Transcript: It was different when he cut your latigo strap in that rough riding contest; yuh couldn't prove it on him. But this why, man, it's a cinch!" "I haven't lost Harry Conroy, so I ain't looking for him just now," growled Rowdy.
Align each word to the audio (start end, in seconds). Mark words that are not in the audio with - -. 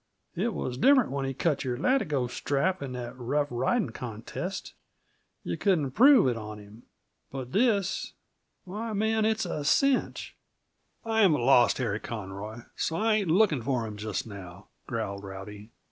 It 0.35 0.55
was 0.55 0.79
different 0.79 1.11
when 1.11 1.27
he 1.27 1.33
cut 1.35 1.63
your 1.63 1.77
latigo 1.77 2.25
strap 2.25 2.81
in 2.81 2.93
that 2.93 3.15
rough 3.19 3.47
riding 3.51 3.91
contest; 3.91 4.73
yuh 5.43 5.55
couldn't 5.57 5.91
prove 5.91 6.27
it 6.27 6.35
on 6.35 6.57
him. 6.57 6.81
But 7.29 7.51
this 7.51 8.13
why, 8.63 8.93
man, 8.93 9.25
it's 9.25 9.45
a 9.45 9.63
cinch!" 9.63 10.35
"I 11.05 11.21
haven't 11.21 11.41
lost 11.45 11.77
Harry 11.77 11.99
Conroy, 11.99 12.61
so 12.75 12.95
I 12.95 13.13
ain't 13.17 13.27
looking 13.29 13.61
for 13.61 13.85
him 13.85 13.95
just 13.95 14.25
now," 14.25 14.69
growled 14.87 15.23
Rowdy. 15.23 15.69